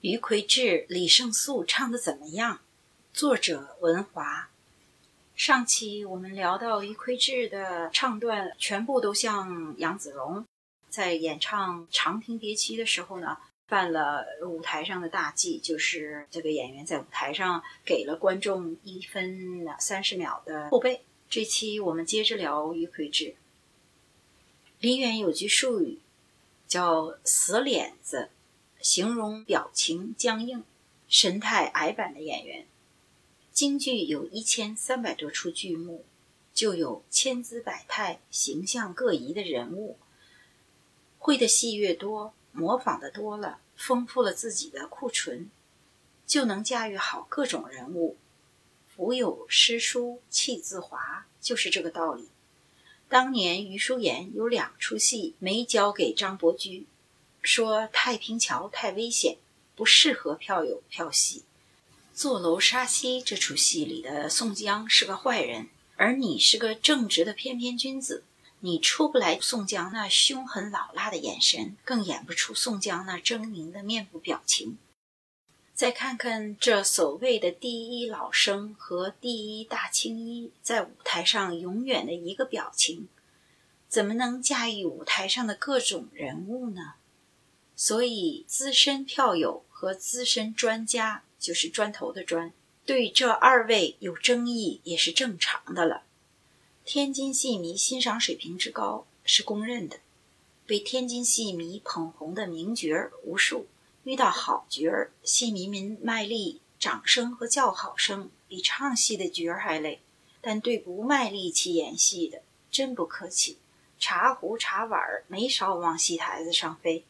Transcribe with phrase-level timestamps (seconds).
[0.00, 2.60] 余魁志、李胜素唱的怎么样？
[3.12, 4.48] 作者文华。
[5.34, 10.46] 上期我们聊到余魁志的唱段，全部都像杨子荣
[10.88, 21.02] 在演唱《长亭别妻》的时候呢，犯了舞台上的大忌，就是这个演员在舞台上给了观众一分三十秒的后背。
[21.28, 23.34] 这期我们接着聊余魁志。
[24.78, 25.98] 梨园有句术语
[26.68, 28.30] 叫“死脸子”。
[28.80, 30.64] 形容表情僵硬、
[31.08, 32.66] 神态矮板的演员。
[33.52, 36.04] 京剧有一千三百多出剧目，
[36.54, 39.96] 就有千姿百态、形象各异的人物。
[41.18, 45.50] 会的戏越多，模仿的多了，丰富了自己的库存，
[46.26, 48.16] 就能驾驭好各种人物。
[48.86, 52.28] 腹有诗书气自华，就是这个道理。
[53.08, 56.86] 当年余叔岩有两出戏没交给张伯驹。
[57.42, 59.36] 说太平桥太危险，
[59.74, 61.44] 不适合票友票戏。
[62.14, 68.24] 坐楼杀妻这出戏里的宋江是个坏人，而你是个正直的翩翩君子，
[68.60, 74.78] 你出不来宋江那凶狠老辣的眼神，更演不出宋江那狰狞的面部表情。
[75.74, 83.06] 再看看这所谓的第一老生和第一大青衣，在舞台上永远的一个表情，
[83.88, 86.94] 怎么能驾驭舞台上的各种人物呢？
[87.80, 92.52] 所以，资深票友和资深专家，就是砖头的砖，
[92.84, 96.02] 对这二位有争议也是正常的了。
[96.84, 100.00] 天津戏迷欣赏水平之高是公认的，
[100.66, 103.68] 被天津戏迷捧红的名角儿无数，
[104.02, 110.00] 遇到好角儿，戏迷们卖力，掌声和叫好声比唱戏的角儿还累。
[110.40, 113.58] 但对不卖力气演戏的，真不客气，
[114.00, 117.04] 茶壶茶碗儿没少往戏台子上飞。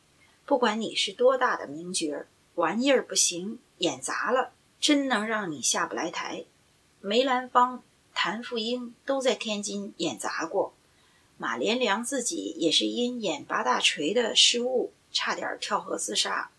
[0.49, 6.47] 不管你是多大的名角，玩意儿不行，演砸了，真能让你下不来台。
[7.03, 7.83] 梅兰芳、
[8.15, 10.72] 谭富英都在天津演砸过，
[11.37, 16.51] 马连良自己也是因演八大锤的失误，差点跳河自杀。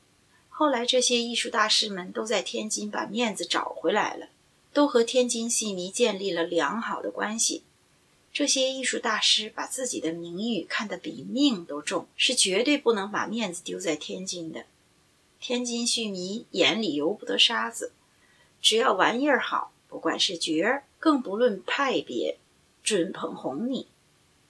[0.49, 4.27] 后来这些艺术大师们都在天津把面子找回来了，
[4.71, 7.63] 都和天津戏迷建立了良好的关系。
[8.31, 14.65] 这些艺术大师把自己的名誉看得比命都重，是绝对不能把面子丢在天津的。
[15.39, 17.91] 天津戏迷眼里由不得沙子，
[18.61, 22.37] 只要玩意儿好，不管是角儿，更不论派别，
[22.83, 23.87] 准捧红你。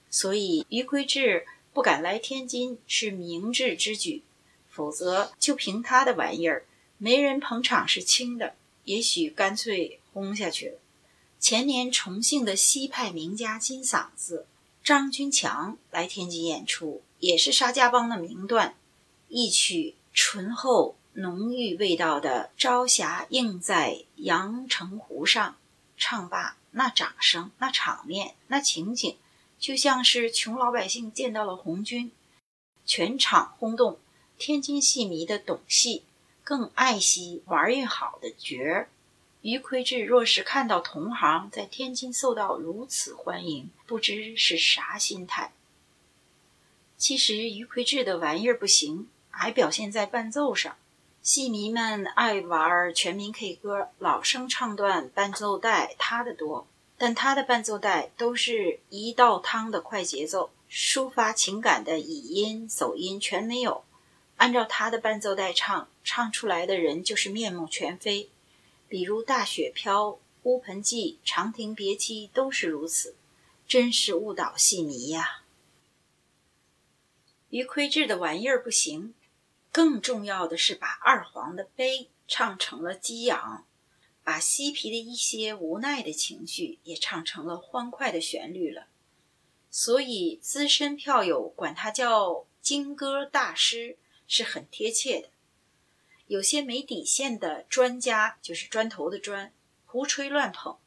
[0.10, 4.24] 所以余魁志不敢来天津是明智之举，
[4.70, 6.66] 否则就凭他的玩意儿，
[6.98, 10.80] 没人捧场是轻的，也许干脆轰下去了。
[11.40, 14.46] 前年重庆的西派名家金嗓子
[14.84, 18.76] 张君强来天津演出，也是沙家浜的名段，
[19.30, 25.52] 一曲醇厚浓郁味道的《朝霞映在阳澄湖上》，
[25.98, 29.18] 唱罢那掌声、那场面、那情景，
[29.58, 32.12] 就像是穷老百姓见到了红军，
[32.86, 33.98] 全场轰动。
[34.38, 36.04] 天津戏迷的懂戏，
[36.44, 38.90] 更爱惜玩意好的角儿。
[39.42, 45.54] 余魁志若是看到同行在天津受到如此欢迎，不知是啥心态。
[46.98, 50.76] 其实余魁志的玩意儿不行，还表现在伴奏上。
[51.22, 56.68] 戏迷们爱玩全民 K 歌，老生唱段伴奏带他的多，
[56.98, 63.86] 但他的伴奏带都是一道汤的快节奏，抒发情感的乙音、走音全没有。
[64.36, 68.30] 按照他的伴奏带唱，唱出来的人就是面目全非。
[68.90, 70.08] 比如《大雪飘》
[70.44, 73.16] 《乌盆记》《长亭别妻》都是如此，
[73.68, 75.44] 真是误导戏迷呀。
[77.52, 79.14] 于魁志的玩意儿不行，
[79.72, 83.68] 更重要的是把二黄的悲唱成了激昂，
[84.24, 88.88] 把嬉皮的一些无奈的情绪也唱成了欢快的旋律了。
[89.70, 95.30] 所以资深票友管他叫“金歌大师”是很贴切的。
[96.30, 99.52] 有些没底线的专家，就是砖头的砖，
[99.88, 100.78] 胡吹乱捧，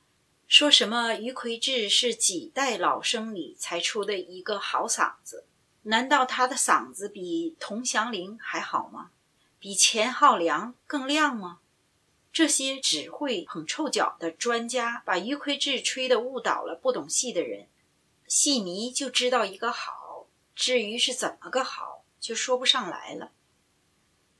[0.46, 5.44] 说什么余魁志是几代老生里才出的一个好嗓子？
[5.82, 9.10] 难道他的嗓子比童祥林还好吗？
[9.58, 11.58] 比钱浩良更亮吗？
[12.32, 17.66] 这些只会捧臭脚的专家，把余魁志吹得误导了不懂戏的人。
[18.28, 23.32] 戏迷就知道一个好，至于是怎么个好，就说不上来了。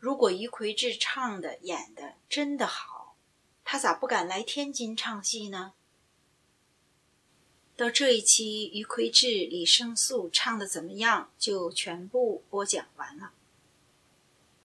[0.03, 3.15] 如果于魁智唱的、演的真的好，
[3.63, 5.75] 他咋不敢来天津唱戏呢？
[7.77, 13.31] 到这一期，于魁智、李胜素唱的怎么样，就全部播讲完了。